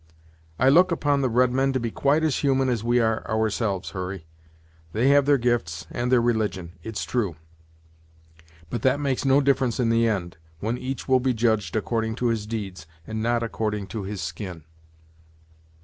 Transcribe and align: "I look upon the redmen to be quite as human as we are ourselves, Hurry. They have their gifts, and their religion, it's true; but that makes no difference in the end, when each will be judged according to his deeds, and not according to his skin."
"I 0.57 0.69
look 0.69 0.91
upon 0.91 1.21
the 1.21 1.29
redmen 1.29 1.73
to 1.73 1.79
be 1.79 1.91
quite 1.91 2.23
as 2.23 2.37
human 2.37 2.69
as 2.69 2.83
we 2.83 2.99
are 2.99 3.23
ourselves, 3.29 3.91
Hurry. 3.91 4.25
They 4.93 5.09
have 5.09 5.27
their 5.27 5.37
gifts, 5.37 5.85
and 5.91 6.11
their 6.11 6.19
religion, 6.19 6.71
it's 6.81 7.03
true; 7.05 7.35
but 8.71 8.81
that 8.81 8.99
makes 8.99 9.25
no 9.25 9.41
difference 9.41 9.79
in 9.79 9.89
the 9.89 10.07
end, 10.07 10.37
when 10.59 10.75
each 10.79 11.07
will 11.07 11.19
be 11.19 11.35
judged 11.35 11.75
according 11.75 12.15
to 12.15 12.29
his 12.29 12.47
deeds, 12.47 12.87
and 13.05 13.21
not 13.21 13.43
according 13.43 13.85
to 13.89 14.01
his 14.01 14.21
skin." 14.21 14.63